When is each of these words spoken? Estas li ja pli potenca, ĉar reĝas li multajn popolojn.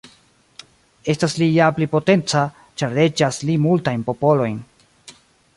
Estas 1.13 1.35
li 1.41 1.49
ja 1.57 1.67
pli 1.75 1.89
potenca, 1.93 2.43
ĉar 2.83 2.97
reĝas 3.01 3.41
li 3.51 3.61
multajn 3.67 4.11
popolojn. 4.13 4.61